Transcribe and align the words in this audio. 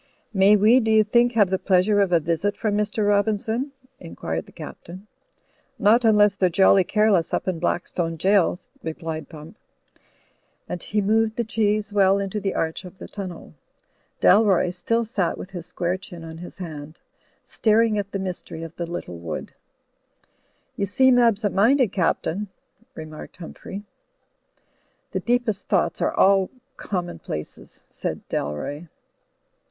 "May 0.33 0.55
we, 0.55 0.79
do 0.79 0.89
you 0.89 1.03
think, 1.03 1.33
have 1.33 1.51
the 1.51 1.59
pleasure 1.59 2.01
of 2.01 2.11
a 2.11 2.19
visit 2.19 2.57
from 2.57 2.75
Mr. 2.75 3.07
Robinson?" 3.07 3.71
inquired 3.99 4.47
the 4.47 4.51
Captain. 4.51 5.05
"Not 5.77 6.01
imless 6.03 6.33
they're 6.35 6.49
jolly 6.49 6.83
careless 6.83 7.35
up 7.35 7.47
in 7.47 7.59
Blackstone 7.59 8.15
Gaol," 8.15 8.57
replied 8.81 9.29
Pump. 9.29 9.59
And 10.67 10.81
he 10.81 11.01
moved 11.01 11.35
the 11.35 11.43
cheese 11.43 11.93
well 11.93 12.15
Digitized 12.15 12.17
by 12.17 12.23
CjOOQ 12.23 12.25
IC 12.25 12.33
vox 12.33 12.33
POPULI 12.33 12.33
VOX 12.33 12.33
DEI 12.33 12.33
95 12.33 12.33
into 12.33 12.39
the 12.39 12.55
arch 12.55 12.85
of 12.85 12.97
the 12.97 13.07
tunnel. 13.07 13.53
Dalroy 14.19 14.73
still 14.73 15.05
sat 15.05 15.37
with 15.37 15.49
his 15.51 15.65
square 15.67 15.97
chin 15.97 16.23
on 16.23 16.37
his 16.39 16.57
hand, 16.57 16.99
staring 17.43 17.97
at 17.99 18.11
the 18.11 18.17
mystery 18.17 18.63
of 18.63 18.75
the 18.77 18.87
little 18.87 19.19
wood. 19.19 19.53
"You 20.77 20.87
seem 20.87 21.19
absent 21.19 21.53
minded, 21.53 21.91
Captain," 21.91 22.47
remarked 22.95 23.37
Humphrey. 23.37 23.83
"The 25.11 25.19
deepest 25.19 25.67
thoughts 25.67 26.01
are 26.01 26.15
all 26.17 26.49
commonplaces," 26.75 27.81
said 27.87 28.27
Dalroy. 28.29 28.87